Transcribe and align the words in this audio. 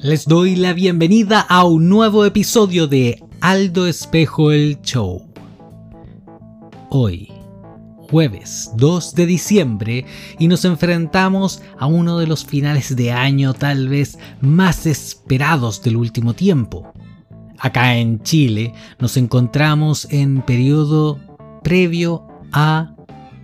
Les 0.00 0.26
doy 0.26 0.54
la 0.54 0.74
bienvenida 0.74 1.40
a 1.40 1.64
un 1.64 1.88
nuevo 1.88 2.24
episodio 2.24 2.86
de 2.86 3.20
Aldo 3.40 3.88
Espejo 3.88 4.52
el 4.52 4.80
Show. 4.80 5.28
Hoy, 6.88 7.32
jueves 8.08 8.70
2 8.76 9.14
de 9.16 9.26
diciembre, 9.26 10.06
y 10.38 10.46
nos 10.46 10.64
enfrentamos 10.64 11.62
a 11.76 11.86
uno 11.86 12.16
de 12.18 12.28
los 12.28 12.44
finales 12.44 12.94
de 12.94 13.10
año 13.10 13.54
tal 13.54 13.88
vez 13.88 14.20
más 14.40 14.86
esperados 14.86 15.82
del 15.82 15.96
último 15.96 16.32
tiempo. 16.32 16.92
Acá 17.58 17.96
en 17.96 18.22
Chile 18.22 18.74
nos 19.00 19.16
encontramos 19.16 20.06
en 20.12 20.42
periodo 20.42 21.18
previo 21.64 22.24
a 22.52 22.94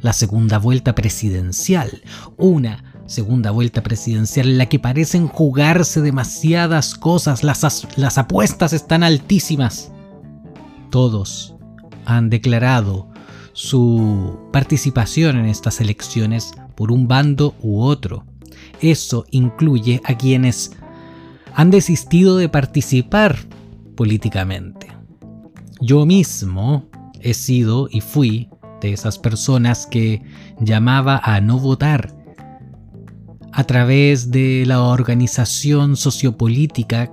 la 0.02 0.12
segunda 0.12 0.58
vuelta 0.58 0.94
presidencial, 0.94 2.00
una 2.36 2.93
segunda 3.06 3.50
vuelta 3.50 3.82
presidencial 3.82 4.48
en 4.48 4.58
la 4.58 4.66
que 4.66 4.78
parecen 4.78 5.28
jugarse 5.28 6.00
demasiadas 6.00 6.94
cosas, 6.94 7.42
las, 7.42 7.86
las 7.96 8.18
apuestas 8.18 8.72
están 8.72 9.02
altísimas. 9.02 9.92
Todos 10.90 11.54
han 12.04 12.30
declarado 12.30 13.08
su 13.52 14.38
participación 14.52 15.36
en 15.36 15.46
estas 15.46 15.80
elecciones 15.80 16.52
por 16.74 16.90
un 16.90 17.06
bando 17.08 17.54
u 17.60 17.80
otro. 17.82 18.24
Eso 18.80 19.24
incluye 19.30 20.00
a 20.04 20.16
quienes 20.16 20.72
han 21.54 21.70
desistido 21.70 22.36
de 22.36 22.48
participar 22.48 23.36
políticamente. 23.94 24.88
Yo 25.80 26.04
mismo 26.06 26.86
he 27.20 27.34
sido 27.34 27.88
y 27.90 28.00
fui 28.00 28.48
de 28.80 28.92
esas 28.92 29.18
personas 29.18 29.86
que 29.86 30.22
llamaba 30.58 31.20
a 31.22 31.40
no 31.40 31.58
votar 31.58 32.23
a 33.56 33.62
través 33.62 34.32
de 34.32 34.64
la 34.66 34.82
organización 34.82 35.96
sociopolítica, 35.96 37.12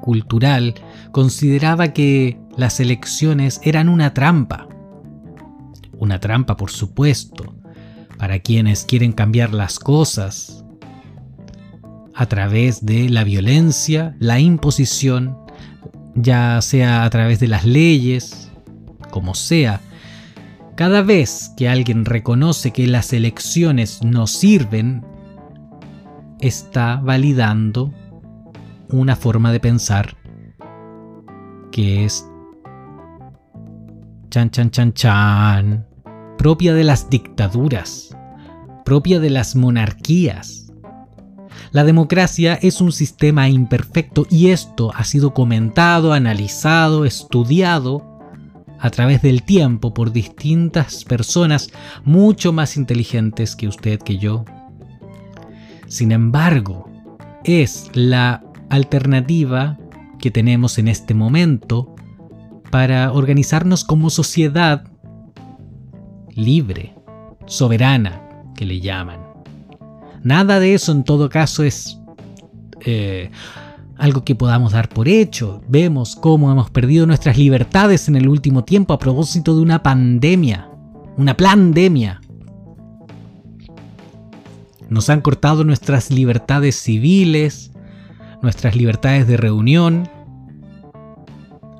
cultural, 0.00 0.74
consideraba 1.12 1.92
que 1.92 2.40
las 2.56 2.80
elecciones 2.80 3.60
eran 3.62 3.88
una 3.88 4.12
trampa. 4.12 4.66
Una 5.92 6.18
trampa, 6.18 6.56
por 6.56 6.72
supuesto, 6.72 7.54
para 8.18 8.40
quienes 8.40 8.82
quieren 8.82 9.12
cambiar 9.12 9.54
las 9.54 9.78
cosas 9.78 10.64
a 12.12 12.26
través 12.26 12.84
de 12.84 13.08
la 13.08 13.22
violencia, 13.22 14.16
la 14.18 14.40
imposición, 14.40 15.38
ya 16.16 16.60
sea 16.60 17.04
a 17.04 17.10
través 17.10 17.38
de 17.38 17.46
las 17.46 17.64
leyes, 17.64 18.50
como 19.10 19.36
sea. 19.36 19.80
Cada 20.74 21.02
vez 21.02 21.52
que 21.56 21.68
alguien 21.68 22.04
reconoce 22.04 22.72
que 22.72 22.88
las 22.88 23.12
elecciones 23.12 24.02
no 24.02 24.26
sirven, 24.26 25.11
está 26.42 26.96
validando 26.96 27.94
una 28.90 29.16
forma 29.16 29.52
de 29.52 29.60
pensar 29.60 30.16
que 31.70 32.04
es 32.04 32.28
chan 34.28 34.50
chan 34.50 34.70
chan 34.70 34.92
chan 34.92 35.86
propia 36.36 36.74
de 36.74 36.82
las 36.82 37.08
dictaduras, 37.08 38.16
propia 38.84 39.20
de 39.20 39.30
las 39.30 39.54
monarquías. 39.54 40.72
La 41.70 41.84
democracia 41.84 42.54
es 42.60 42.80
un 42.80 42.90
sistema 42.90 43.48
imperfecto 43.48 44.26
y 44.28 44.50
esto 44.50 44.90
ha 44.94 45.04
sido 45.04 45.32
comentado, 45.32 46.12
analizado, 46.12 47.04
estudiado 47.04 48.18
a 48.80 48.90
través 48.90 49.22
del 49.22 49.44
tiempo 49.44 49.94
por 49.94 50.10
distintas 50.10 51.04
personas 51.04 51.70
mucho 52.04 52.52
más 52.52 52.76
inteligentes 52.76 53.54
que 53.54 53.68
usted, 53.68 54.00
que 54.00 54.18
yo, 54.18 54.44
sin 55.92 56.10
embargo, 56.10 56.88
es 57.44 57.90
la 57.92 58.42
alternativa 58.70 59.78
que 60.18 60.30
tenemos 60.30 60.78
en 60.78 60.88
este 60.88 61.12
momento 61.12 61.94
para 62.70 63.12
organizarnos 63.12 63.84
como 63.84 64.08
sociedad 64.08 64.84
libre, 66.34 66.94
soberana, 67.44 68.22
que 68.56 68.64
le 68.64 68.80
llaman. 68.80 69.20
Nada 70.22 70.60
de 70.60 70.72
eso 70.72 70.92
en 70.92 71.04
todo 71.04 71.28
caso 71.28 71.62
es 71.62 71.98
eh, 72.86 73.30
algo 73.98 74.24
que 74.24 74.34
podamos 74.34 74.72
dar 74.72 74.88
por 74.88 75.08
hecho. 75.08 75.62
Vemos 75.68 76.16
cómo 76.16 76.50
hemos 76.50 76.70
perdido 76.70 77.06
nuestras 77.06 77.36
libertades 77.36 78.08
en 78.08 78.16
el 78.16 78.28
último 78.28 78.64
tiempo 78.64 78.94
a 78.94 78.98
propósito 78.98 79.54
de 79.54 79.60
una 79.60 79.82
pandemia, 79.82 80.70
una 81.18 81.36
pandemia. 81.36 82.22
Nos 84.92 85.08
han 85.08 85.22
cortado 85.22 85.64
nuestras 85.64 86.10
libertades 86.10 86.76
civiles, 86.76 87.72
nuestras 88.42 88.76
libertades 88.76 89.26
de 89.26 89.38
reunión. 89.38 90.10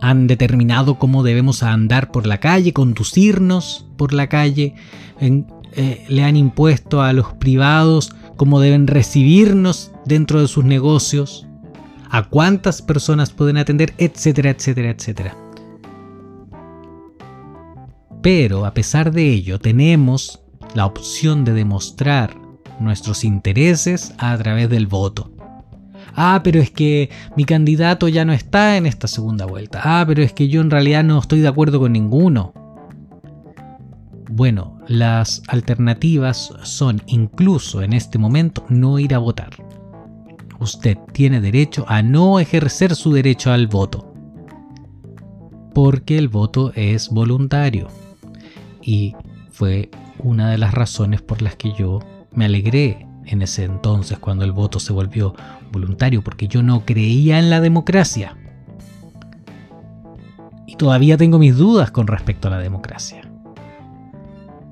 Han 0.00 0.27
determinado 0.27 0.99
cómo 0.99 1.23
debemos 1.23 1.62
andar 1.62 2.11
por 2.11 2.27
la 2.27 2.41
calle, 2.41 2.73
conducirnos 2.73 3.87
por 3.99 4.15
la 4.15 4.28
calle. 4.28 4.75
Eh, 5.21 6.05
le 6.09 6.25
han 6.25 6.39
impuesto 6.39 7.03
a 7.03 7.12
los 7.12 7.34
privados 7.34 8.15
cómo 8.37 8.61
deben 8.61 8.87
recibirnos 8.87 9.93
dentro 10.06 10.41
de 10.41 10.49
sus 10.49 10.65
negocios, 10.65 11.47
a 12.09 12.25
cuántas 12.25 12.81
personas 12.81 13.31
pueden 13.31 13.59
atender, 13.59 13.93
etcétera, 13.99 14.50
etcétera, 14.50 14.89
etcétera. 14.89 15.37
Pero 18.23 18.65
a 18.65 18.73
pesar 18.73 19.12
de 19.12 19.31
ello, 19.31 19.59
tenemos 19.59 20.41
la 20.75 20.87
opción 20.87 21.44
de 21.44 21.53
demostrar 21.53 22.42
nuestros 22.81 23.25
intereses 23.25 24.15
a 24.19 24.37
través 24.38 24.69
del 24.69 24.87
voto. 24.87 25.31
Ah, 26.15 26.41
pero 26.44 26.60
es 26.60 26.71
que 26.71 27.10
mi 27.37 27.44
candidato 27.44 28.09
ya 28.09 28.25
no 28.25 28.33
está 28.33 28.77
en 28.77 28.87
esta 28.87 29.09
segunda 29.09 29.47
vuelta. 29.47 29.81
Ah, 29.83 30.05
pero 30.06 30.22
es 30.22 30.33
que 30.33 30.49
yo 30.49 30.60
en 30.60 30.71
realidad 30.71 31.05
no 31.05 31.19
estoy 31.19 31.41
de 31.41 31.49
acuerdo 31.49 31.81
con 31.81 31.93
ninguno. 31.93 32.53
Bueno, 34.31 34.78
las 34.88 35.43
alternativas 35.49 36.55
son 36.62 37.03
incluso 37.06 37.82
en 37.82 37.93
este 37.93 38.19
momento 38.19 38.65
no 38.69 38.99
ir 38.99 39.15
a 39.15 39.19
votar. 39.19 39.50
Usted 40.59 40.97
tiene 41.12 41.41
derecho 41.41 41.84
a 41.88 42.03
no 42.03 42.38
ejercer 42.38 42.94
su 42.94 43.12
derecho 43.12 43.53
al 43.53 43.66
voto. 43.66 44.15
Porque 45.75 46.19
el 46.19 46.28
voto 46.28 46.72
es 46.75 47.09
voluntario. 47.09 47.88
Y 48.82 49.15
fue 49.50 49.91
una 50.19 50.50
de 50.50 50.59
las 50.59 50.72
razones 50.72 51.22
por 51.22 51.43
las 51.43 51.56
que 51.56 51.72
yo 51.72 52.00
me 52.34 52.47
alegré 52.47 53.06
en 53.26 53.43
ese 53.43 53.65
entonces 53.65 54.19
cuando 54.19 54.44
el 54.44 54.53
voto 54.53 54.81
se 54.81 54.93
volvió 54.93 55.34
voluntario 55.70 56.22
porque 56.22 56.48
yo 56.48 56.62
no 56.62 56.84
creía 56.84 57.38
en 57.38 57.50
la 57.50 57.60
democracia. 57.60 58.37
Y 60.66 60.76
todavía 60.76 61.16
tengo 61.16 61.38
mis 61.38 61.56
dudas 61.56 61.91
con 61.91 62.06
respecto 62.06 62.48
a 62.48 62.53
la 62.53 62.59
democracia. 62.59 63.22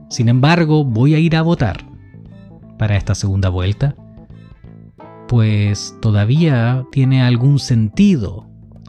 Sin 0.09 0.29
embargo, 0.29 0.85
voy 0.85 1.15
a 1.15 1.19
ir 1.19 1.37
a 1.37 1.43
votar 1.43 1.85
para 2.79 2.97
esta 2.97 3.15
segunda 3.15 3.49
vuelta, 3.49 3.95
pues 5.29 5.97
todavía 6.01 6.85
tiene 6.91 7.23
algún 7.23 7.59
sentido 7.59 8.49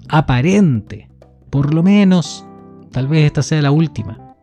aparente, 0.10 1.10
por 1.50 1.74
lo 1.74 1.84
menos, 1.84 2.46
tal 2.92 3.08
vez 3.08 3.26
esta 3.26 3.44
sea 3.44 3.62
la 3.62 3.72
última, 3.72 4.36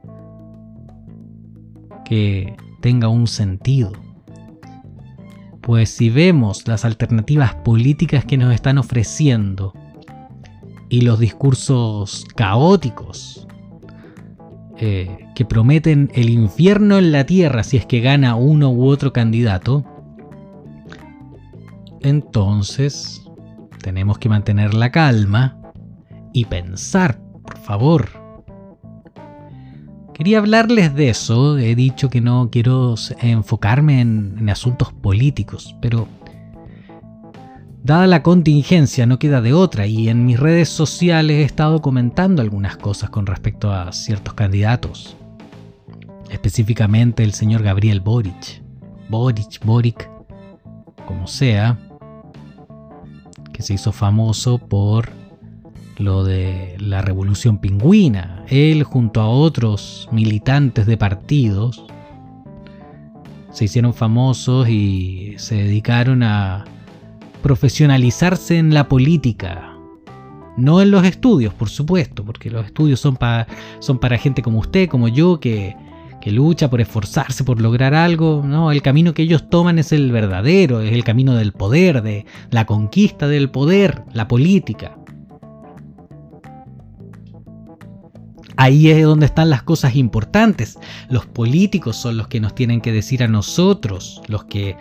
que 2.04 2.56
tenga 2.80 3.08
un 3.08 3.26
sentido 3.26 3.92
pues 5.68 5.90
si 5.90 6.08
vemos 6.08 6.66
las 6.66 6.86
alternativas 6.86 7.54
políticas 7.56 8.24
que 8.24 8.38
nos 8.38 8.54
están 8.54 8.78
ofreciendo 8.78 9.74
y 10.88 11.02
los 11.02 11.18
discursos 11.18 12.24
caóticos 12.34 13.46
eh, 14.78 15.26
que 15.34 15.44
prometen 15.44 16.10
el 16.14 16.30
infierno 16.30 16.96
en 16.96 17.12
la 17.12 17.26
tierra 17.26 17.64
si 17.64 17.76
es 17.76 17.84
que 17.84 18.00
gana 18.00 18.34
uno 18.34 18.70
u 18.70 18.87
otro 18.87 19.12
candidato, 19.12 19.84
entonces 22.00 23.22
tenemos 23.82 24.16
que 24.16 24.31
mantener 24.31 24.72
la 24.72 24.90
calma 24.90 25.60
y 26.32 26.46
pensar, 26.46 27.20
por 27.43 27.58
favor, 27.58 28.08
Quería 30.19 30.38
hablarles 30.38 30.97
de 30.97 31.11
eso, 31.11 31.59
he 31.59 31.76
dicho 31.76 32.11
que 32.11 32.20
no 32.20 32.49
quiero 32.50 32.97
enfocarme 33.20 34.00
en, 34.00 34.49
asuntos 34.50 34.93
políticos, 34.93 35.76
pero 35.81 36.09
dada 37.85 38.09
la 38.09 38.25
contingencia 38.25 39.06
no 39.06 39.20
queda 39.20 39.41
de 39.41 39.53
otra 39.53 39.87
y 39.87 40.09
en 40.09 40.26
mis 40.26 40.41
redes 40.41 40.70
sociales 40.70 41.37
he 41.37 41.44
estado 41.44 41.81
comentando 41.81 42.43
algunas 42.43 42.76
cosas 42.76 43.11
con 43.11 43.26
respecto 43.26 43.73
a 43.73 43.93
ciertos 43.93 44.35
candidatos, 44.35 45.17
específicamente 46.31 47.23
el 47.23 47.32
señor 47.32 47.62
Gabriel 47.62 48.00
Boric, 48.00 48.61
Boric, 49.09 49.65
Boric, 49.65 50.11
como 51.06 51.29
sea, 51.29 51.79
que 53.53 53.62
se 53.62 53.75
hizo 53.75 53.93
famoso 53.93 54.59
por 54.59 55.11
lo 55.98 56.24
de 56.24 56.76
la 56.78 57.02
revolución 57.02 57.58
pingüina. 57.58 58.44
Él 58.48 58.82
junto 58.82 59.20
a 59.20 59.28
otros 59.28 60.08
militantes 60.12 60.86
de 60.86 60.96
partidos 60.96 61.84
se 63.50 63.64
hicieron 63.64 63.94
famosos 63.94 64.68
y 64.68 65.34
se 65.36 65.56
dedicaron 65.56 66.22
a, 66.22 66.64
profesionalizarse 67.42 68.58
en 68.58 68.74
la 68.74 68.88
política. 68.88 69.74
No 70.56 70.82
en 70.82 70.90
los 70.90 71.04
estudios, 71.04 71.54
por 71.54 71.68
supuesto, 71.68 72.24
porque 72.24 72.50
los 72.50 72.66
estudios 72.66 73.00
son, 73.00 73.16
son 73.78 73.98
para 73.98 74.18
gente 74.18 74.42
como 74.42 74.58
usted, 74.58 74.88
como 74.88 75.08
yo, 75.08 75.38
que, 75.38 75.76
que 76.20 76.32
lucha 76.32 76.68
por 76.68 76.80
esforzarse, 76.80 77.44
por 77.44 77.60
lograr 77.60 77.94
algo. 77.94 78.42
No, 78.44 78.72
el 78.72 78.82
camino 78.82 79.14
que 79.14 79.22
ellos 79.22 79.48
toman 79.48 79.78
es 79.78 79.92
el 79.92 80.10
verdadero, 80.10 80.80
es 80.80 80.92
el 80.92 81.04
camino 81.04 81.34
del 81.36 81.52
poder, 81.52 82.02
de 82.02 82.26
la 82.50 82.66
conquista 82.66 83.28
del 83.28 83.50
poder, 83.50 84.02
la 84.12 84.26
política. 84.26 84.98
Ahí 88.56 88.88
es 88.90 89.04
donde 89.04 89.26
están 89.26 89.50
las 89.50 89.62
cosas 89.62 89.96
importantes. 89.96 90.78
Los 91.08 91.26
políticos 91.26 91.96
son 91.96 92.16
los 92.16 92.28
que 92.28 92.40
nos 92.40 92.54
tienen 92.54 92.80
que 92.80 92.92
decir 92.92 93.22
a 93.22 93.28
nosotros, 93.28 94.20
los 94.26 94.44
que 94.44 94.76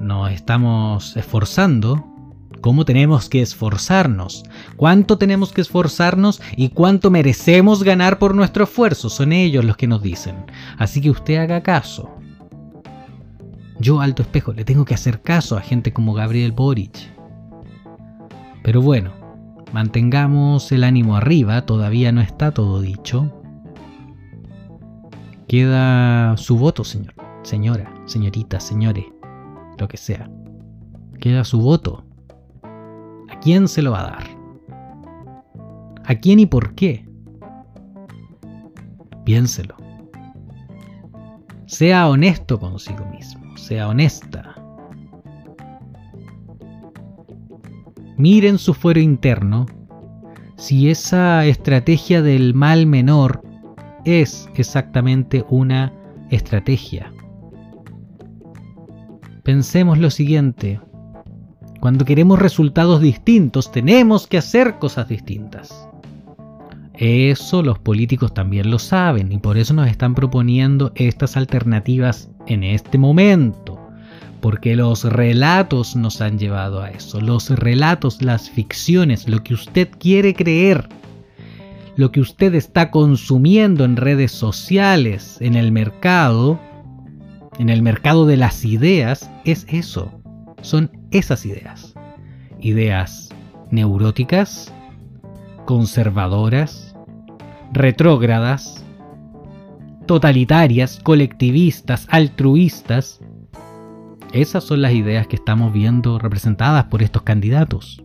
nos 0.00 0.30
estamos 0.30 1.16
esforzando, 1.16 2.06
cómo 2.60 2.84
tenemos 2.84 3.28
que 3.28 3.42
esforzarnos, 3.42 4.44
cuánto 4.76 5.18
tenemos 5.18 5.52
que 5.52 5.60
esforzarnos 5.60 6.40
y 6.56 6.70
cuánto 6.70 7.10
merecemos 7.10 7.82
ganar 7.82 8.18
por 8.18 8.34
nuestro 8.34 8.64
esfuerzo. 8.64 9.08
Son 9.10 9.32
ellos 9.32 9.64
los 9.64 9.76
que 9.76 9.86
nos 9.86 10.02
dicen. 10.02 10.36
Así 10.76 11.00
que 11.00 11.10
usted 11.10 11.36
haga 11.36 11.62
caso. 11.62 12.10
Yo, 13.80 14.00
Alto 14.00 14.22
Espejo, 14.22 14.52
le 14.52 14.64
tengo 14.64 14.84
que 14.84 14.94
hacer 14.94 15.22
caso 15.22 15.56
a 15.56 15.60
gente 15.60 15.92
como 15.92 16.12
Gabriel 16.12 16.52
Boric. 16.52 16.98
Pero 18.64 18.82
bueno, 18.82 19.12
Mantengamos 19.72 20.72
el 20.72 20.82
ánimo 20.84 21.16
arriba, 21.16 21.66
todavía 21.66 22.10
no 22.12 22.20
está 22.20 22.52
todo 22.52 22.80
dicho. 22.80 23.32
Queda 25.46 26.36
su 26.36 26.56
voto, 26.58 26.84
señor, 26.84 27.14
señora, 27.42 27.92
señorita, 28.06 28.60
señore, 28.60 29.12
lo 29.78 29.88
que 29.88 29.96
sea. 29.96 30.30
Queda 31.20 31.44
su 31.44 31.60
voto. 31.60 32.04
¿A 33.30 33.38
quién 33.40 33.68
se 33.68 33.82
lo 33.82 33.92
va 33.92 34.00
a 34.00 34.10
dar? 34.10 34.24
¿A 36.04 36.14
quién 36.14 36.38
y 36.40 36.46
por 36.46 36.74
qué? 36.74 37.06
Piénselo. 39.24 39.76
Sea 41.66 42.08
honesto 42.08 42.58
consigo 42.58 43.04
mismo, 43.06 43.54
sea 43.58 43.88
honesta. 43.88 44.57
Miren 48.18 48.58
su 48.58 48.74
fuero 48.74 49.00
interno 49.00 49.66
si 50.56 50.90
esa 50.90 51.46
estrategia 51.46 52.20
del 52.20 52.52
mal 52.52 52.84
menor 52.84 53.42
es 54.04 54.48
exactamente 54.56 55.44
una 55.48 55.92
estrategia. 56.30 57.12
Pensemos 59.44 59.98
lo 59.98 60.10
siguiente, 60.10 60.80
cuando 61.80 62.04
queremos 62.04 62.40
resultados 62.40 63.00
distintos 63.00 63.70
tenemos 63.70 64.26
que 64.26 64.38
hacer 64.38 64.78
cosas 64.80 65.08
distintas. 65.08 65.88
Eso 66.94 67.62
los 67.62 67.78
políticos 67.78 68.34
también 68.34 68.70
lo 68.70 68.80
saben 68.80 69.30
y 69.30 69.38
por 69.38 69.56
eso 69.56 69.72
nos 69.72 69.86
están 69.88 70.16
proponiendo 70.16 70.90
estas 70.96 71.36
alternativas 71.36 72.28
en 72.46 72.64
este 72.64 72.98
momento 72.98 73.67
porque 74.40 74.76
los 74.76 75.04
relatos 75.04 75.96
nos 75.96 76.20
han 76.20 76.38
llevado 76.38 76.80
a 76.80 76.90
eso. 76.90 77.20
Los 77.20 77.50
relatos, 77.50 78.22
las 78.22 78.50
ficciones, 78.50 79.28
lo 79.28 79.42
que 79.42 79.54
usted 79.54 79.88
quiere 79.98 80.34
creer, 80.34 80.88
lo 81.96 82.12
que 82.12 82.20
usted 82.20 82.54
está 82.54 82.90
consumiendo 82.90 83.84
en 83.84 83.96
redes 83.96 84.32
sociales, 84.32 85.38
en 85.40 85.56
el 85.56 85.72
mercado, 85.72 86.60
en 87.58 87.68
el 87.68 87.82
mercado 87.82 88.26
de 88.26 88.36
las 88.36 88.64
ideas, 88.64 89.30
es 89.44 89.66
eso. 89.68 90.12
Son 90.62 90.90
esas 91.10 91.44
ideas. 91.44 91.94
Ideas 92.60 93.30
neuróticas, 93.70 94.72
conservadoras, 95.64 96.94
retrógradas, 97.72 98.84
totalitarias, 100.06 101.00
colectivistas, 101.02 102.06
altruistas, 102.10 103.20
esas 104.32 104.64
son 104.64 104.82
las 104.82 104.92
ideas 104.92 105.26
que 105.26 105.36
estamos 105.36 105.72
viendo 105.72 106.18
representadas 106.18 106.84
por 106.84 107.02
estos 107.02 107.22
candidatos. 107.22 108.02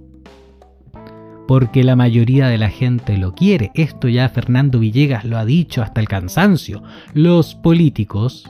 Porque 1.47 1.83
la 1.83 1.95
mayoría 1.95 2.47
de 2.47 2.57
la 2.57 2.69
gente 2.69 3.17
lo 3.17 3.33
quiere. 3.33 3.71
Esto 3.75 4.07
ya 4.07 4.29
Fernando 4.29 4.79
Villegas 4.79 5.25
lo 5.25 5.37
ha 5.37 5.45
dicho 5.45 5.81
hasta 5.81 5.99
el 5.99 6.07
cansancio. 6.07 6.81
Los 7.13 7.55
políticos, 7.55 8.49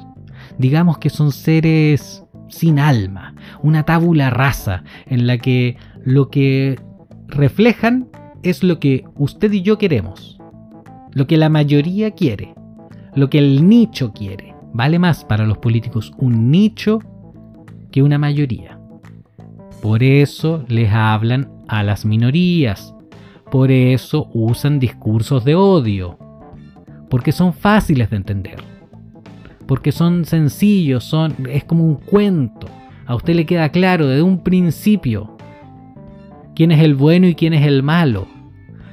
digamos 0.60 1.00
que 1.00 1.10
son 1.10 1.32
seres 1.32 2.24
sin 2.50 2.78
alma, 2.78 3.34
una 3.64 3.84
tábula 3.84 4.30
rasa 4.30 4.84
en 5.08 5.26
la 5.26 5.40
que 5.40 5.78
lo 6.06 6.30
que 6.30 6.80
reflejan 7.28 8.08
es 8.44 8.62
lo 8.62 8.80
que 8.80 9.06
usted 9.16 9.52
y 9.52 9.64
yo 9.64 9.80
queremos, 9.80 10.38
lo 11.14 11.26
que 11.26 11.38
la 11.38 11.50
mayoría 11.50 12.12
quiere, 12.12 12.54
lo 13.16 13.30
que 13.30 13.40
el 13.40 13.68
nicho 13.68 14.14
quiere. 14.14 14.54
Vale 14.74 15.00
más 15.00 15.26
para 15.26 15.46
los 15.46 15.58
políticos 15.58 16.12
un 16.18 16.52
nicho 16.52 17.00
que 17.94 18.02
una 18.02 18.18
mayoría. 18.18 18.80
Por 19.84 20.02
eso 20.02 20.66
les 20.68 20.92
hablan 20.92 21.52
a 21.68 21.84
las 21.84 22.06
minorías. 22.06 22.96
Por 23.52 23.70
eso 23.70 24.32
usan 24.34 24.80
discursos 24.80 25.46
de 25.46 25.54
odio. 25.54 26.18
Porque 27.08 27.32
son 27.32 27.54
fáciles 27.54 28.10
de 28.10 28.16
entender. 28.16 28.64
Porque 29.68 29.92
son 29.92 30.26
sencillos, 30.26 31.04
son, 31.04 31.36
es 31.48 31.66
como 31.66 31.86
un 31.86 31.96
cuento. 31.96 32.68
A 33.06 33.14
usted 33.14 33.36
le 33.36 33.46
queda 33.46 33.70
claro 33.70 34.08
desde 34.08 34.24
un 34.24 34.44
principio 34.44 35.38
quién 36.56 36.72
es 36.72 36.82
el 36.82 36.96
bueno 36.96 37.28
y 37.28 37.36
quién 37.36 37.54
es 37.54 37.66
el 37.68 37.84
malo. 37.84 38.26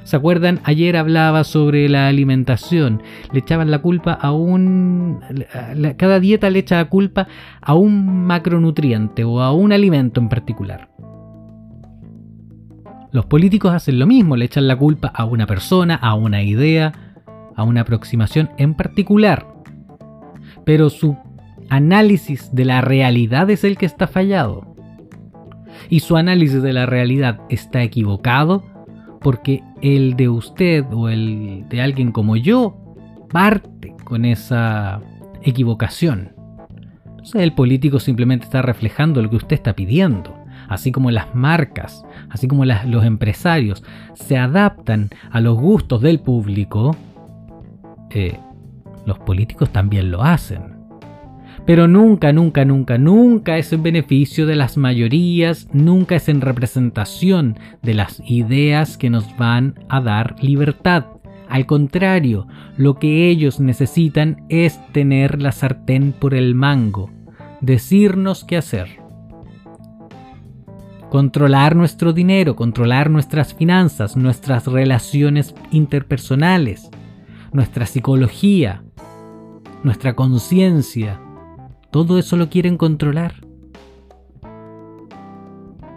¿Se 0.03 0.15
acuerdan? 0.15 0.59
Ayer 0.63 0.97
hablaba 0.97 1.43
sobre 1.43 1.87
la 1.87 2.07
alimentación. 2.07 3.03
Le 3.31 3.39
echaban 3.39 3.69
la 3.69 3.79
culpa 3.79 4.13
a 4.13 4.31
un... 4.31 5.19
Cada 5.97 6.19
dieta 6.19 6.49
le 6.49 6.59
echa 6.59 6.77
la 6.77 6.89
culpa 6.89 7.27
a 7.61 7.75
un 7.75 8.25
macronutriente 8.25 9.23
o 9.23 9.41
a 9.41 9.53
un 9.53 9.71
alimento 9.71 10.19
en 10.19 10.29
particular. 10.29 10.89
Los 13.11 13.25
políticos 13.25 13.73
hacen 13.73 13.99
lo 13.99 14.07
mismo, 14.07 14.37
le 14.37 14.45
echan 14.45 14.67
la 14.67 14.75
culpa 14.75 15.09
a 15.09 15.25
una 15.25 15.45
persona, 15.45 15.95
a 15.95 16.15
una 16.15 16.41
idea, 16.43 16.93
a 17.55 17.63
una 17.63 17.81
aproximación 17.81 18.49
en 18.57 18.73
particular. 18.73 19.45
Pero 20.65 20.89
su 20.89 21.17
análisis 21.69 22.55
de 22.55 22.65
la 22.65 22.81
realidad 22.81 23.49
es 23.49 23.63
el 23.63 23.77
que 23.77 23.85
está 23.85 24.07
fallado. 24.07 24.75
Y 25.89 25.99
su 25.99 26.15
análisis 26.15 26.61
de 26.61 26.73
la 26.73 26.85
realidad 26.85 27.41
está 27.49 27.83
equivocado 27.83 28.70
porque 29.21 29.63
el 29.81 30.15
de 30.15 30.29
usted 30.29 30.85
o 30.91 31.09
el 31.09 31.65
de 31.69 31.81
alguien 31.81 32.11
como 32.11 32.35
yo 32.35 32.77
parte 33.29 33.95
con 34.03 34.25
esa 34.25 35.01
equivocación. 35.43 36.33
el 37.33 37.53
político 37.53 37.99
simplemente 37.99 38.45
está 38.45 38.61
reflejando 38.61 39.21
lo 39.21 39.29
que 39.29 39.37
usted 39.37 39.55
está 39.55 39.73
pidiendo, 39.73 40.35
así 40.67 40.91
como 40.91 41.11
las 41.11 41.33
marcas, 41.35 42.03
así 42.29 42.47
como 42.47 42.65
los 42.65 43.05
empresarios 43.05 43.83
se 44.15 44.37
adaptan 44.37 45.09
a 45.29 45.39
los 45.39 45.57
gustos 45.57 46.01
del 46.01 46.19
público, 46.19 46.95
eh, 48.09 48.37
los 49.05 49.19
políticos 49.19 49.71
también 49.71 50.11
lo 50.11 50.23
hacen 50.23 50.70
pero 51.65 51.87
nunca, 51.87 52.33
nunca, 52.33 52.65
nunca, 52.65 52.97
nunca 52.97 53.57
es 53.57 53.71
en 53.71 53.83
beneficio 53.83 54.45
de 54.45 54.55
las 54.55 54.77
mayorías, 54.77 55.67
nunca 55.73 56.15
es 56.15 56.27
en 56.27 56.41
representación 56.41 57.57
de 57.81 57.93
las 57.93 58.21
ideas 58.25 58.97
que 58.97 59.09
nos 59.09 59.37
van 59.37 59.75
a 59.87 60.01
dar 60.01 60.35
libertad. 60.41 61.05
Al 61.47 61.65
contrario, 61.65 62.47
lo 62.77 62.95
que 62.95 63.29
ellos 63.29 63.59
necesitan 63.59 64.43
es 64.49 64.79
tener 64.93 65.41
la 65.41 65.51
sartén 65.51 66.13
por 66.13 66.33
el 66.33 66.55
mango, 66.55 67.11
decirnos 67.59 68.43
qué 68.43 68.57
hacer. 68.57 69.01
Controlar 71.09 71.75
nuestro 71.75 72.13
dinero, 72.13 72.55
controlar 72.55 73.09
nuestras 73.09 73.53
finanzas, 73.53 74.15
nuestras 74.15 74.65
relaciones 74.65 75.53
interpersonales, 75.71 76.89
nuestra 77.51 77.85
psicología, 77.85 78.83
nuestra 79.83 80.15
conciencia, 80.15 81.19
todo 81.91 82.17
eso 82.17 82.37
lo 82.37 82.49
quieren 82.49 82.77
controlar. 82.77 83.35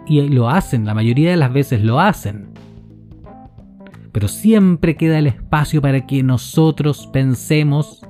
Y 0.05 0.21
lo 0.27 0.49
hacen, 0.49 0.85
la 0.85 0.93
mayoría 0.93 1.31
de 1.31 1.37
las 1.37 1.51
veces 1.51 1.81
lo 1.81 1.99
hacen. 1.99 2.49
Pero 4.11 4.27
siempre 4.27 4.95
queda 4.95 5.17
el 5.17 5.27
espacio 5.27 5.81
para 5.81 6.05
que 6.05 6.21
nosotros 6.21 7.07
pensemos. 7.07 8.05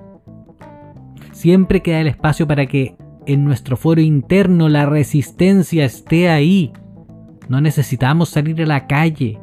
Siempre 1.32 1.82
queda 1.82 2.01
el 2.01 2.08
espacio 2.08 2.48
para 2.48 2.65
que 2.65 2.98
en 3.25 3.46
nuestro 3.46 3.77
foro 3.77 4.01
interno 4.01 4.68
la 4.68 4.86
resistencia 4.86 5.86
esté 5.86 6.30
ahí. 6.30 6.74
No 7.48 7.62
necesitamos 7.62 8.30
salir 8.30 8.62
a 8.63 8.65
la 8.65 8.88
calle 8.88 9.39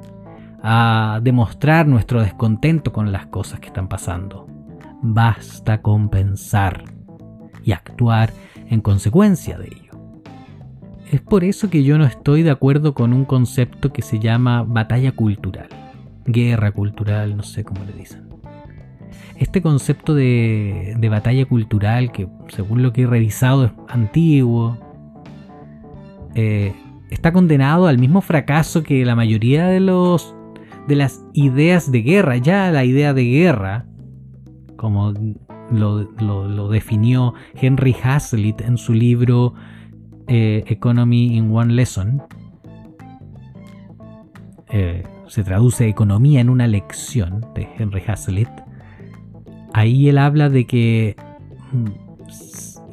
a 0.62 1.20
demostrar 1.22 1.86
nuestro 1.86 2.20
descontento 2.20 2.92
con 2.92 3.12
las 3.12 3.26
cosas 3.26 3.60
que 3.60 3.68
están 3.68 3.88
pasando. 3.88 4.46
Basta 5.00 5.80
con 5.80 6.08
pensar 6.08 6.84
y 7.64 7.72
actuar 7.72 8.32
en 8.68 8.80
consecuencia 8.80 9.58
de 9.58 9.66
ello. 9.66 9.92
Es 11.10 11.20
por 11.20 11.44
eso 11.44 11.68
que 11.68 11.84
yo 11.84 11.98
no 11.98 12.04
estoy 12.04 12.42
de 12.42 12.50
acuerdo 12.50 12.94
con 12.94 13.12
un 13.12 13.24
concepto 13.24 13.92
que 13.92 14.02
se 14.02 14.18
llama 14.18 14.62
batalla 14.62 15.12
cultural, 15.12 15.68
guerra 16.24 16.72
cultural, 16.72 17.36
no 17.36 17.42
sé 17.42 17.64
cómo 17.64 17.84
le 17.84 17.92
dicen. 17.92 18.28
Este 19.36 19.60
concepto 19.60 20.14
de, 20.14 20.96
batalla 21.10 21.44
cultural, 21.44 22.12
que 22.12 22.28
según 22.48 22.82
lo 22.82 22.92
que 22.92 23.02
he 23.02 23.06
revisado 23.06 23.66
es 23.66 23.72
antiguo, 23.88 24.78
eh, 26.34 26.72
está 27.10 27.32
condenado 27.32 27.88
al 27.88 27.98
mismo 27.98 28.20
fracaso 28.20 28.82
que 28.82 29.04
la 29.04 29.14
mayoría 29.14 29.66
de 29.66 29.80
los 29.80 30.34
de 30.88 30.96
las 30.96 31.24
ideas 31.32 31.90
de 31.92 32.02
guerra. 32.02 32.36
Ya 32.36 32.70
la 32.70 32.84
idea 32.84 33.14
de 33.14 33.24
guerra, 33.24 33.86
como 34.76 35.12
lo, 35.72 36.68
definió 36.68 37.34
Henry 37.54 37.96
Hazlitt 38.02 38.60
en 38.60 38.78
su 38.78 38.92
libro 38.92 39.54
eh, 40.28 40.64
Economy 40.66 41.36
in 41.36 41.54
One 41.54 41.74
Lesson, 41.74 42.22
eh, 44.70 45.02
se 45.28 45.44
traduce 45.44 45.88
economía 45.88 46.40
en 46.40 46.48
una 46.48 46.66
lección 46.66 47.46
de 47.54 47.68
Henry 47.78 48.02
Hazlitt. 48.06 48.50
Ahí 49.72 50.08
él 50.08 50.18
habla 50.18 50.48
de 50.48 50.66
que 50.66 51.16
mm, 51.72 52.02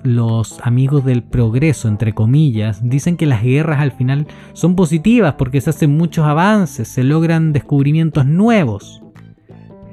los 0.04 0.60
amigos 0.62 1.04
del 1.06 1.24
progreso, 1.24 1.88
entre 1.88 2.14
comillas, 2.14 2.82
dicen 2.88 3.18
que 3.18 3.26
las 3.26 3.44
guerras 3.44 3.80
al 3.80 3.92
final 3.92 4.28
son 4.54 4.76
positivas 4.76 5.36
porque 5.38 5.62
se 5.62 5.70
hacen 5.70 5.98
muchos 5.98 6.26
avances, 6.26 6.88
se 6.88 7.04
logran 7.04 7.54
descubrimientos 7.54 8.26
nuevos. 8.26 9.02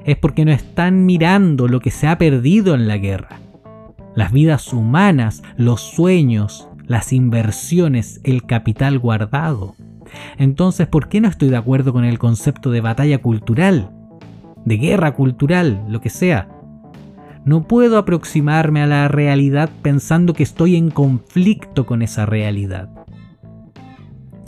Es 0.06 0.16
porque 0.16 0.46
no 0.46 0.52
están 0.52 1.04
mirando 1.04 1.68
lo 1.68 1.80
que 1.80 1.90
se 1.90 2.06
ha 2.06 2.16
perdido 2.16 2.74
en 2.74 2.88
la 2.88 2.96
guerra. 2.96 3.40
Las 4.14 4.32
vidas 4.32 4.72
humanas, 4.72 5.42
los 5.58 5.82
sueños, 5.82 6.68
las 6.86 7.12
inversiones, 7.12 8.22
el 8.24 8.46
capital 8.46 8.98
guardado. 8.98 9.74
Entonces, 10.38 10.86
¿por 10.86 11.08
qué 11.08 11.20
no 11.20 11.28
estoy 11.28 11.50
de 11.50 11.58
acuerdo 11.58 11.92
con 11.92 12.04
el 12.04 12.18
concepto 12.18 12.70
de 12.70 12.80
batalla 12.80 13.18
cultural? 13.18 13.90
De 14.64 14.78
guerra 14.78 15.12
cultural, 15.12 15.84
lo 15.88 16.00
que 16.00 16.08
sea 16.08 16.48
no 17.46 17.62
puedo 17.68 17.96
aproximarme 17.96 18.82
a 18.82 18.88
la 18.88 19.06
realidad 19.06 19.70
pensando 19.80 20.34
que 20.34 20.42
estoy 20.42 20.74
en 20.74 20.90
conflicto 20.90 21.86
con 21.86 22.02
esa 22.02 22.26
realidad. 22.26 22.88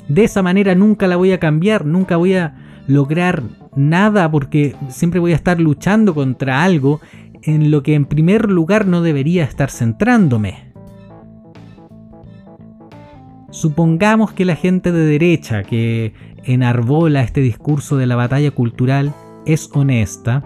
De 0.09 0.25
esa 0.25 0.43
manera 0.43 0.75
nunca 0.75 1.07
la 1.07 1.15
voy 1.15 1.31
a 1.31 1.39
cambiar, 1.39 1.87
nunca 1.87 2.17
voy 2.17 2.35
a 2.35 2.57
lograr 2.89 3.45
nada 3.79 4.31
porque 4.31 4.75
siempre 4.89 5.21
voy 5.21 5.33
a 5.33 5.37
estar 5.37 5.61
luchando 5.61 6.15
contra 6.15 6.63
algo 6.65 7.01
en 7.43 7.71
lo 7.71 7.83
que 7.83 7.95
en 7.95 8.05
primer 8.05 8.51
lugar 8.51 8.87
no 8.87 9.03
debería 9.03 9.45
estar 9.45 9.71
centrándome. 9.71 10.73
Supongamos 13.51 14.33
que 14.33 14.45
la 14.45 14.57
gente 14.57 14.93
de 14.93 15.07
derecha 15.07 15.63
que 15.63 16.13
enarbola 16.45 17.23
este 17.23 17.41
discurso 17.41 17.97
de 17.97 18.07
la 18.07 18.17
batalla 18.17 18.51
cultural 18.51 19.15
es 19.47 19.71
honesta, 19.73 20.45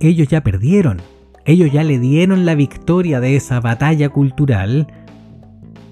ellos 0.00 0.28
ya 0.28 0.42
perdieron. 0.42 1.00
Ellos 1.44 1.70
ya 1.70 1.84
le 1.84 1.98
dieron 1.98 2.46
la 2.46 2.54
victoria 2.54 3.20
de 3.20 3.36
esa 3.36 3.60
batalla 3.60 4.08
cultural 4.08 4.86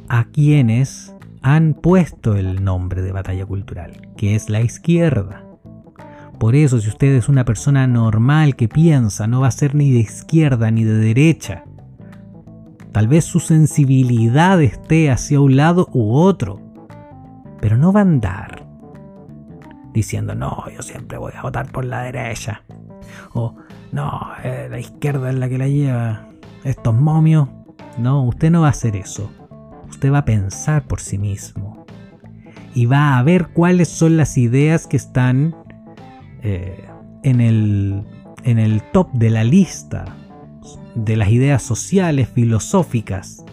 a 0.09 0.25
quienes 0.25 1.12
han 1.43 1.75
puesto 1.75 2.37
el 2.37 2.63
nombre 2.63 3.03
de 3.03 3.13
batalla 3.13 3.45
cultural, 3.47 4.09
que 4.17 4.35
es 4.35 4.49
la 4.49 4.61
izquierda. 4.61 5.45
Por 6.39 6.55
eso, 6.55 6.81
si 6.81 6.89
usted 6.89 7.15
es 7.15 7.29
una 7.29 7.45
persona 7.45 7.87
normal 7.87 8.57
que 8.57 8.69
piensa, 8.69 9.27
no 9.27 9.41
va 9.41 9.49
a 9.49 9.53
ser 9.53 9.75
ni 9.75 9.91
de 9.93 9.99
izquierda 9.99 10.71
ni 10.71 10.85
de 10.85 10.95
derecha. 10.95 11.65
Tal 12.93 13.09
vez 13.09 13.25
su 13.25 13.41
sensibilidad 13.41 14.61
esté 14.61 15.11
hacia 15.11 15.41
un 15.41 15.57
lado 15.57 15.89
u 15.93 16.15
otro, 16.15 16.61
pero 17.61 17.77
no 17.77 17.93
va 17.93 18.01
a 18.01 18.03
andar 18.03 18.67
diciendo, 19.93 20.35
no, 20.35 20.65
yo 20.75 20.83
siempre 20.83 21.19
voy 21.19 21.33
a 21.37 21.43
votar 21.43 21.71
por 21.71 21.85
la 21.85 22.03
derecha. 22.03 22.63
O 23.35 23.55
no, 23.93 24.29
eh, 24.43 24.69
la 24.71 24.79
izquierda 24.79 25.31
es 25.31 25.37
la 25.37 25.49
que 25.49 25.59
la 25.59 25.69
lleva, 25.69 26.29
estos 26.65 26.95
momios. 26.95 27.49
No, 27.99 28.25
usted 28.25 28.51
no 28.51 28.63
va 28.63 28.69
a 28.69 28.71
hacer 28.71 28.97
eso. 28.97 29.31
Usted 30.03 30.15
va 30.15 30.19
a 30.19 30.25
pensar 30.25 30.89
por 30.89 30.99
sí 30.99 31.17
mismo. 31.17 31.87
Y 32.75 32.87
va 32.87 33.17
a 33.17 33.23
ver 33.23 33.51
cuáles 33.53 33.87
son 33.87 34.17
las 34.17 34.37
ideas 34.37 34.89
que 34.89 34.97
están 34.97 35.55
eh, 36.43 36.89
en, 37.23 37.41
el, 37.41 38.03
en 38.43 38.59
el 38.59 38.83
top 38.91 39.13
de 39.13 39.31
la 39.31 39.45
lista 39.45 40.07
de 40.97 41.15
las 41.15 41.31
ideas 41.31 41.63
sociales, 41.63 42.29
filosóficas, 42.29 43.45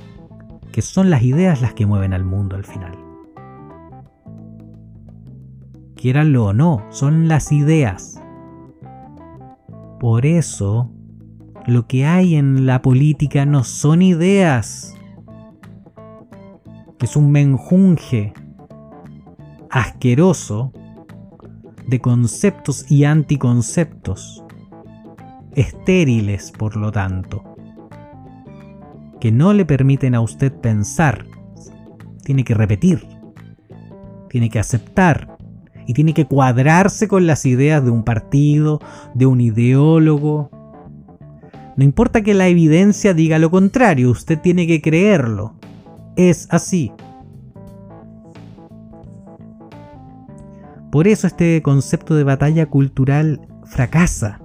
que 0.72 0.82
son 0.82 1.12
las 1.12 1.22
ideas 1.22 1.62
las 1.62 1.76
que 1.76 1.86
mueven 1.86 2.14
al 2.14 2.26
mundo 2.26 2.56
al 2.56 2.66
final. 2.66 2.98
Quieranlo 5.96 6.46
o 6.46 6.54
no, 6.54 6.84
son 6.90 7.28
las 7.28 7.52
ideas. 7.52 8.20
Por 10.00 10.26
eso, 10.26 10.90
lo 11.68 11.86
que 11.86 12.08
hay 12.08 12.38
en 12.38 12.66
la 12.66 12.82
política 12.82 13.46
no 13.46 13.64
son 13.64 14.02
ideas. 14.02 14.96
Es 17.02 17.16
un 17.16 17.32
menjunje 17.32 18.34
asqueroso 19.70 20.74
de 21.88 22.00
conceptos 22.00 22.90
y 22.92 23.06
anticonceptos, 23.06 24.44
estériles 25.56 26.52
por 26.52 26.76
lo 26.76 26.92
tanto, 26.92 27.44
que 29.20 29.32
no 29.32 29.54
le 29.54 29.66
permiten 29.66 30.14
a 30.14 30.22
usted 30.22 30.52
pensar. 30.52 31.26
Tiene 32.24 32.44
que 32.44 32.54
repetir, 32.54 33.08
tiene 34.30 34.50
que 34.50 34.60
aceptar, 34.60 35.40
y 35.90 35.94
tiene 35.94 36.14
que 36.14 36.26
cuadrarse 36.26 37.08
con 37.08 37.26
las 37.26 37.48
ideas 37.48 37.84
de 37.84 37.90
un 37.90 38.04
partido, 38.04 38.80
de 39.16 39.26
un 39.26 39.42
ideólogo. 39.42 40.52
No 41.76 41.84
importa 41.84 42.22
que 42.22 42.36
la 42.36 42.48
evidencia 42.48 43.16
diga 43.16 43.40
lo 43.40 43.50
contrario, 43.50 44.12
usted 44.12 44.40
tiene 44.40 44.68
que 44.68 44.84
creerlo. 44.84 45.59
Es 46.20 46.50
así. 46.52 46.92
Por 50.92 51.08
eso 51.08 51.28
este 51.28 51.62
concepto 51.62 52.14
de 52.14 52.26
batalla 52.26 52.66
cultural 52.66 53.40
fracasa. 53.64 54.42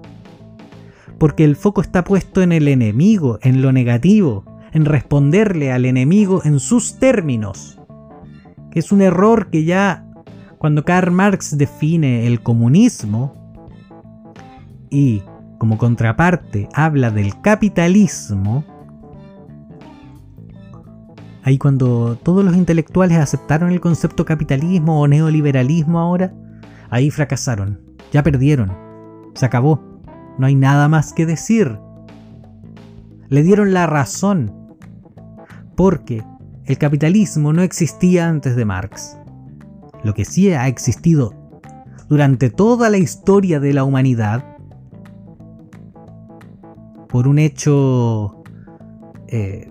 Porque 1.18 1.42
el 1.42 1.56
foco 1.56 1.80
está 1.80 2.04
puesto 2.04 2.42
en 2.42 2.52
el 2.52 2.68
enemigo, 2.68 3.40
en 3.42 3.60
lo 3.60 3.72
negativo, 3.72 4.44
en 4.72 4.84
responderle 4.84 5.72
al 5.72 5.84
enemigo 5.84 6.42
en 6.44 6.60
sus 6.60 7.00
términos. 7.00 7.80
Es 8.70 8.92
un 8.92 9.02
error 9.02 9.50
que 9.50 9.64
ya 9.64 10.06
cuando 10.58 10.84
Karl 10.84 11.10
Marx 11.10 11.58
define 11.58 12.28
el 12.28 12.40
comunismo 12.40 13.34
y 14.90 15.24
como 15.58 15.76
contraparte 15.76 16.68
habla 16.72 17.10
del 17.10 17.40
capitalismo, 17.40 18.64
ahí 21.44 21.58
cuando 21.58 22.16
todos 22.22 22.44
los 22.44 22.56
intelectuales 22.56 23.18
aceptaron 23.18 23.70
el 23.70 23.80
concepto 23.80 24.24
capitalismo 24.24 25.00
o 25.00 25.06
neoliberalismo 25.06 26.00
ahora, 26.00 26.32
ahí 26.90 27.10
fracasaron, 27.10 27.80
ya 28.10 28.22
perdieron, 28.22 28.72
se 29.34 29.44
acabó, 29.44 30.00
no 30.38 30.46
hay 30.46 30.54
nada 30.54 30.88
más 30.88 31.12
que 31.12 31.26
decir. 31.26 31.78
Le 33.28 33.42
dieron 33.42 33.74
la 33.74 33.86
razón, 33.86 34.52
porque 35.76 36.24
el 36.64 36.78
capitalismo 36.78 37.52
no 37.52 37.62
existía 37.62 38.28
antes 38.28 38.56
de 38.56 38.64
Marx. 38.64 39.18
Lo 40.02 40.14
que 40.14 40.24
sí 40.24 40.50
ha 40.52 40.66
existido 40.66 41.34
durante 42.08 42.50
toda 42.50 42.90
la 42.90 42.98
historia 42.98 43.60
de 43.60 43.72
la 43.72 43.84
humanidad, 43.84 44.56
por 47.08 47.28
un 47.28 47.38
hecho 47.38 48.42
eh, 49.28 49.68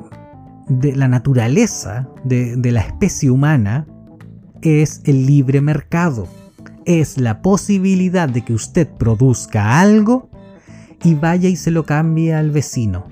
de 0.68 0.96
la 0.96 1.08
naturaleza 1.08 2.08
de, 2.24 2.72
la 2.72 2.82
especie 2.82 3.30
humana, 3.30 3.88
es 4.62 5.02
el 5.06 5.26
libre 5.26 5.62
mercado. 5.62 6.28
Es 6.86 7.18
la 7.18 7.42
posibilidad 7.42 8.28
de 8.28 8.44
que 8.44 8.54
usted 8.54 8.88
produzca 8.88 9.80
algo 9.80 10.30
y 11.04 11.16
vaya 11.16 11.50
y 11.50 11.56
se 11.56 11.72
lo 11.72 11.86
cambie 11.86 12.34
al 12.34 12.52
vecino. 12.52 13.06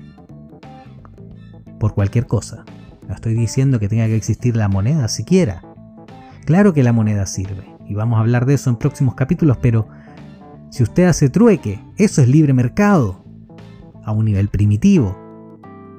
Por 1.78 1.94
cualquier 1.94 2.26
cosa. 2.26 2.64
No 3.08 3.14
estoy 3.14 3.34
diciendo 3.34 3.78
que 3.78 3.88
tenga 3.88 4.06
que 4.06 4.16
existir 4.16 4.56
la 4.56 4.68
moneda 4.68 5.08
siquiera. 5.08 5.62
Claro 6.44 6.72
que 6.72 6.82
la 6.82 6.92
moneda 6.92 7.26
sirve, 7.26 7.64
y 7.86 7.94
vamos 7.94 8.16
a 8.16 8.20
hablar 8.20 8.46
de 8.46 8.54
eso 8.54 8.70
en 8.70 8.76
próximos 8.76 9.14
capítulos, 9.14 9.58
pero 9.60 9.88
si 10.70 10.82
usted 10.82 11.04
hace 11.04 11.28
trueque, 11.28 11.80
eso 11.98 12.22
es 12.22 12.28
libre 12.28 12.52
mercado, 12.52 13.24
a 14.04 14.12
un 14.12 14.24
nivel 14.24 14.48
primitivo. 14.48 15.21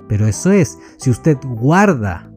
Pero 0.07 0.27
eso 0.27 0.51
es, 0.51 0.77
si 0.97 1.09
usted 1.09 1.37
guarda 1.43 2.29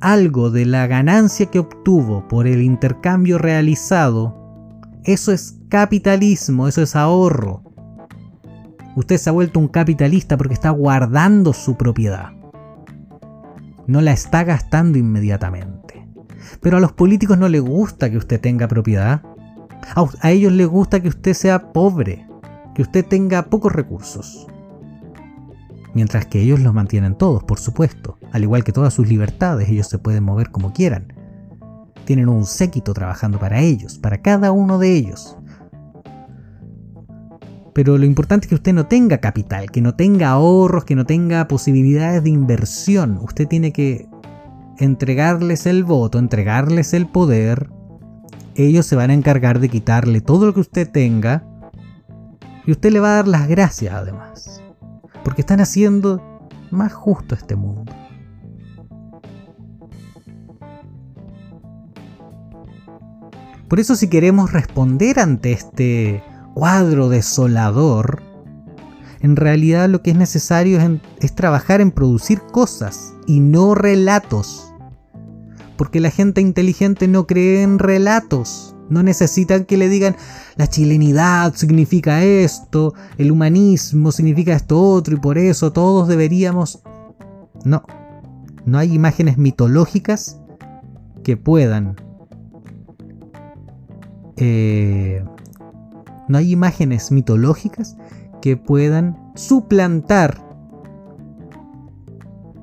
algo 0.00 0.50
de 0.50 0.66
la 0.66 0.86
ganancia 0.86 1.46
que 1.46 1.58
obtuvo 1.58 2.26
por 2.28 2.46
el 2.46 2.62
intercambio 2.62 3.38
realizado, 3.38 4.36
eso 5.04 5.32
es 5.32 5.58
capitalismo, 5.68 6.68
eso 6.68 6.82
es 6.82 6.96
ahorro. 6.96 7.62
Usted 8.96 9.18
se 9.18 9.30
ha 9.30 9.32
vuelto 9.32 9.60
un 9.60 9.68
capitalista 9.68 10.36
porque 10.36 10.54
está 10.54 10.70
guardando 10.70 11.52
su 11.52 11.76
propiedad. 11.76 12.32
no 13.86 14.00
la 14.00 14.12
está 14.12 14.44
gastando 14.44 14.98
inmediatamente. 14.98 16.06
Pero 16.60 16.76
a 16.76 16.80
los 16.80 16.92
políticos 16.92 17.38
no 17.38 17.48
les 17.48 17.62
gusta 17.62 18.10
que 18.10 18.18
usted 18.18 18.40
tenga 18.40 18.68
propiedad. 18.68 19.22
A, 19.94 20.30
ellos 20.30 20.52
les 20.52 20.66
gusta 20.66 21.00
que 21.00 21.08
usted 21.08 21.34
sea 21.34 21.72
pobre, 21.72 22.26
que 22.74 22.82
usted 22.82 23.04
tenga 23.06 23.46
pocos 23.46 23.72
recursos. 23.72 24.46
Mientras 25.94 26.26
que 26.26 26.40
ellos 26.40 26.60
los 26.60 26.72
mantienen 26.72 27.16
todos, 27.16 27.42
por 27.44 27.58
supuesto. 27.58 28.18
Al 28.32 28.42
igual 28.42 28.64
que 28.64 28.72
todas 28.72 28.94
sus 28.94 29.08
libertades, 29.08 29.68
ellos 29.68 29.88
se 29.88 29.98
pueden 29.98 30.24
mover 30.24 30.50
como 30.50 30.72
quieran. 30.72 31.12
Tienen 32.04 32.28
un 32.28 32.46
séquito 32.46 32.94
trabajando 32.94 33.38
para 33.38 33.60
ellos, 33.60 33.98
para 33.98 34.22
cada 34.22 34.52
uno 34.52 34.78
de 34.78 34.96
ellos. 34.96 35.36
Pero 37.74 37.98
lo 37.98 38.04
importante 38.04 38.46
es 38.46 38.48
que 38.48 38.54
usted 38.56 38.72
no 38.72 38.86
tenga 38.86 39.18
capital, 39.18 39.70
que 39.70 39.80
no 39.80 39.94
tenga 39.94 40.30
ahorros, 40.30 40.84
que 40.84 40.96
no 40.96 41.06
tenga 41.06 41.46
posibilidades 41.48 42.22
de 42.22 42.30
inversión. 42.30 43.18
Usted 43.22 43.46
tiene 43.46 43.72
que 43.72 44.08
entregarles 44.78 45.66
el 45.66 45.84
voto, 45.84 46.18
entregarles 46.18 46.94
el 46.94 47.06
poder. 47.06 47.70
Ellos 48.54 48.86
se 48.86 48.96
van 48.96 49.10
a 49.10 49.14
encargar 49.14 49.60
de 49.60 49.68
quitarle 49.68 50.20
todo 50.20 50.46
lo 50.46 50.54
que 50.54 50.60
usted 50.60 50.90
tenga. 50.90 51.44
Y 52.66 52.72
usted 52.72 52.92
le 52.92 53.00
va 53.00 53.12
a 53.12 53.16
dar 53.16 53.28
las 53.28 53.48
gracias 53.48 53.94
además. 53.94 54.59
Porque 55.24 55.42
están 55.42 55.60
haciendo 55.60 56.48
más 56.70 56.92
justo 56.92 57.34
este 57.34 57.56
mundo. 57.56 57.92
Por 63.68 63.78
eso 63.78 63.94
si 63.94 64.08
queremos 64.08 64.52
responder 64.52 65.20
ante 65.20 65.52
este 65.52 66.24
cuadro 66.54 67.08
desolador, 67.08 68.20
en 69.20 69.36
realidad 69.36 69.88
lo 69.88 70.02
que 70.02 70.10
es 70.10 70.16
necesario 70.16 70.80
es, 71.20 71.34
trabajar 71.34 71.80
en 71.80 71.92
producir 71.92 72.40
cosas 72.40 73.14
y 73.26 73.40
no 73.40 73.76
relatos. 73.76 74.72
Porque 75.76 76.00
la 76.00 76.10
gente 76.10 76.40
inteligente 76.40 77.06
no 77.06 77.26
cree 77.26 77.62
en 77.62 77.78
relatos. 77.78 78.74
No 78.90 79.02
necesitan 79.02 79.64
que 79.64 79.76
le 79.76 79.88
digan 79.88 80.16
la 80.56 80.66
chilenidad 80.66 81.54
significa 81.54 82.22
esto, 82.22 82.92
el 83.16 83.32
humanismo 83.32 84.12
significa 84.12 84.54
esto 84.54 84.80
otro 84.80 85.14
y 85.14 85.20
por 85.20 85.38
eso 85.38 85.72
todos 85.72 86.08
deberíamos... 86.08 86.82
No, 87.64 87.82
no 88.64 88.78
hay 88.78 88.92
imágenes 88.92 89.38
mitológicas 89.38 90.38
que 91.22 91.36
puedan 91.36 91.96
eh, 94.36 95.22
no 96.28 96.38
hay 96.38 96.52
imágenes 96.52 97.10
mitológicas 97.10 97.96
que 98.40 98.56
puedan 98.56 99.32
suplantar 99.34 100.40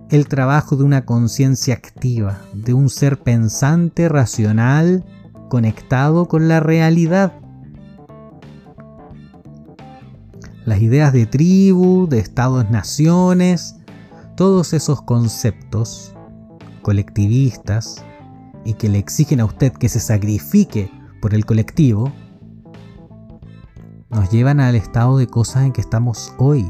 el 0.10 0.28
trabajo 0.28 0.76
de 0.76 0.84
una 0.84 1.06
conciencia 1.06 1.76
activa, 1.76 2.40
de 2.54 2.74
un 2.74 2.90
ser 2.90 3.20
pensante, 3.20 4.10
racional, 4.10 5.06
conectado 5.50 6.28
con 6.28 6.48
la 6.48 6.60
realidad. 6.60 7.34
Las 10.66 10.82
ideas 10.82 11.14
de 11.14 11.26
tribu, 11.26 12.08
de 12.08 12.20
estados-naciones, 12.20 13.78
todos 14.36 14.74
esos 14.74 15.02
conceptos 15.02 16.14
colectivistas 16.82 18.04
y 18.66 18.74
que 18.74 18.90
le 18.90 18.98
exigen 18.98 19.40
a 19.40 19.46
usted 19.46 19.72
que 19.72 19.90
se 19.90 20.00
sacrifique 20.00 20.92
por 21.22 21.34
el 21.34 21.46
colectivo, 21.46 22.12
nos 24.10 24.30
llevan 24.30 24.60
al 24.60 24.76
estado 24.76 25.18
de 25.18 25.28
cosas 25.28 25.64
en 25.64 25.74
que 25.74 25.82
estamos 25.82 26.34
hoy. 26.38 26.70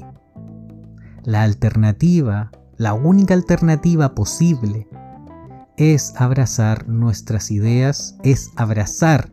La 1.23 1.43
alternativa, 1.43 2.51
la 2.77 2.93
única 2.93 3.33
alternativa 3.33 4.15
posible, 4.15 4.86
es 5.77 6.13
abrazar 6.17 6.87
nuestras 6.87 7.51
ideas, 7.51 8.17
es 8.23 8.51
abrazar 8.55 9.31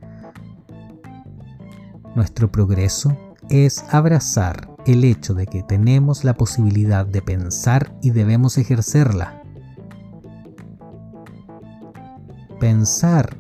nuestro 2.15 2.51
progreso, 2.53 3.17
es 3.49 3.85
abrazar 3.91 4.69
el 4.87 5.05
hecho 5.05 5.35
de 5.35 5.47
que 5.47 5.63
tenemos 5.63 6.25
la 6.25 6.35
posibilidad 6.35 7.07
de 7.07 7.23
pensar 7.23 7.97
y 8.03 8.11
debemos 8.11 8.59
ejercerla. 8.59 9.43
Pensar 12.61 13.37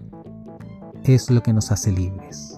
es 1.04 1.30
lo 1.30 1.42
que 1.42 1.52
nos 1.52 1.70
hace 1.70 1.92
libres 1.92 2.54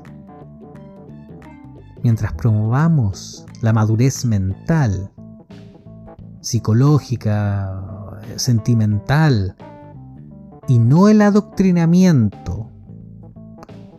mientras 2.07 2.33
promovamos 2.35 3.45
la 3.63 3.73
madurez 3.73 4.25
mental, 4.25 5.11
psicológica, 6.41 7.83
sentimental, 8.37 9.57
y 10.69 10.79
no 10.79 11.09
el 11.09 11.23
adoctrinamiento 11.23 12.71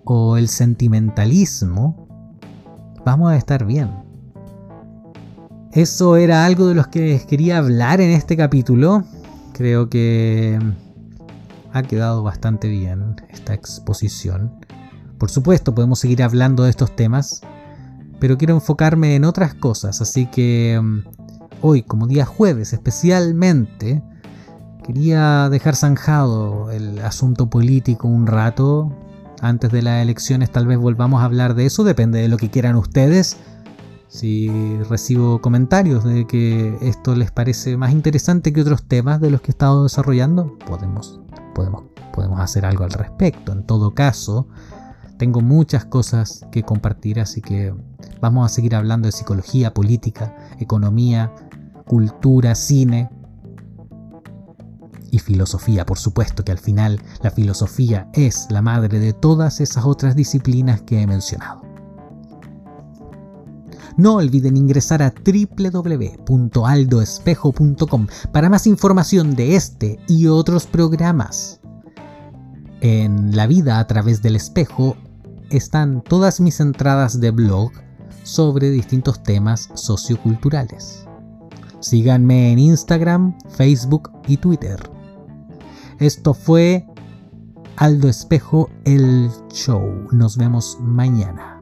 o 0.03 0.37
el 0.37 0.47
sentimentalismo, 0.47 2.07
vamos 3.05 3.31
a 3.31 3.37
estar 3.37 3.65
bien. 3.65 3.89
Eso 5.71 6.15
era 6.15 6.45
algo 6.45 6.67
de 6.67 6.75
los 6.75 6.87
que 6.87 7.01
les 7.01 7.25
quería 7.25 7.57
hablar 7.57 8.01
en 8.01 8.11
este 8.11 8.35
capítulo. 8.37 9.03
Creo 9.53 9.89
que 9.89 10.59
ha 11.73 11.83
quedado 11.83 12.23
bastante 12.23 12.67
bien 12.67 13.15
esta 13.29 13.53
exposición. 13.53 14.53
Por 15.17 15.29
supuesto, 15.29 15.75
podemos 15.75 15.99
seguir 15.99 16.23
hablando 16.23 16.63
de 16.63 16.69
estos 16.69 16.95
temas 16.95 17.41
pero 18.19 18.37
quiero 18.37 18.55
enfocarme 18.55 19.15
en 19.15 19.25
otras 19.25 19.53
cosas, 19.53 20.01
así 20.01 20.25
que 20.27 20.79
mm, 20.81 21.03
hoy, 21.61 21.83
como 21.83 22.07
día 22.07 22.25
jueves 22.25 22.73
especialmente, 22.73 24.01
quería 24.87 25.49
dejar 25.49 25.75
zanjado 25.75 26.71
el 26.71 26.99
asunto 26.99 27.49
político 27.49 28.07
un 28.07 28.25
rato. 28.25 28.89
Antes 29.41 29.69
de 29.71 29.81
las 29.81 30.01
elecciones 30.01 30.49
tal 30.49 30.65
vez 30.65 30.77
volvamos 30.79 31.21
a 31.21 31.25
hablar 31.25 31.53
de 31.55 31.65
eso, 31.65 31.83
depende 31.83 32.19
de 32.19 32.29
lo 32.29 32.37
que 32.37 32.49
quieran 32.49 32.75
ustedes. 32.77 33.37
Si 34.07 34.49
recibo 34.89 35.41
comentarios 35.41 36.05
de 36.05 36.25
que 36.25 36.77
esto 36.81 37.15
les 37.15 37.31
parece 37.31 37.75
más 37.75 37.91
interesante 37.91 38.53
que 38.53 38.61
otros 38.61 38.87
temas 38.87 39.19
de 39.19 39.29
los 39.29 39.41
que 39.41 39.47
he 39.47 39.51
estado 39.51 39.83
desarrollando, 39.83 40.57
podemos, 40.65 41.19
podemos, 41.53 41.83
podemos 42.13 42.39
hacer 42.39 42.65
algo 42.65 42.85
al 42.85 42.91
respecto. 42.91 43.51
En 43.51 43.63
todo 43.63 43.93
caso, 43.93 44.47
tengo 45.17 45.41
muchas 45.41 45.83
cosas 45.83 46.45
que 46.49 46.63
compartir, 46.63 47.19
así 47.19 47.41
que 47.41 47.75
vamos 48.21 48.49
a 48.49 48.55
seguir 48.55 48.73
hablando 48.73 49.07
de 49.07 49.11
psicología, 49.11 49.73
política, 49.73 50.33
economía, 50.59 51.33
cultura, 51.85 52.55
cine 52.55 53.09
filosofía. 55.19 55.85
Por 55.85 55.97
supuesto 55.97 56.43
que 56.43 56.51
al 56.51 56.57
final 56.57 57.01
la 57.21 57.31
filosofía 57.31 58.09
es 58.13 58.47
la 58.49 58.61
madre 58.61 58.99
de 58.99 59.13
todas 59.13 59.61
esas 59.61 59.85
otras 59.85 60.15
disciplinas 60.15 60.81
que 60.81 61.01
he 61.01 61.07
mencionado. 61.07 61.61
No 63.97 64.15
olviden 64.15 64.57
ingresar 64.57 65.01
a 65.01 65.11
www.aldoespejo.com 65.11 68.07
para 68.31 68.49
más 68.49 68.67
información 68.67 69.35
de 69.35 69.55
este 69.55 69.99
y 70.07 70.27
otros 70.27 70.67
programas. 70.67 71.59
En 72.81 73.35
La 73.35 73.47
vida 73.47 73.79
a 73.79 73.87
través 73.87 74.21
del 74.21 74.35
espejo 74.35 74.95
están 75.49 76.03
todas 76.03 76.39
mis 76.39 76.59
entradas 76.59 77.19
de 77.19 77.31
blog 77.31 77.71
sobre 78.21 78.69
distintos 78.69 79.23
temas 79.23 79.71
socioculturales. 79.73 81.07
Síganme 81.79 82.51
en 82.51 82.59
Instagram, 82.59 83.35
Facebook 83.49 84.11
y 84.27 84.37
Twitter. 84.37 84.96
Esto 85.99 86.35
fue 86.35 86.85
Aldo 87.75 88.07
Espejo, 88.07 88.69
el 88.85 89.29
show. 89.51 90.07
Nos 90.11 90.37
vemos 90.37 90.77
mañana. 90.79 91.56